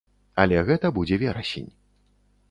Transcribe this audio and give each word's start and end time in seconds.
Але 0.43 0.61
гэта 0.69 0.91
будзе 0.95 1.19
верасень. 1.25 1.69